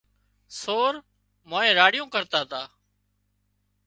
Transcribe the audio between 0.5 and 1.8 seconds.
سور مانئين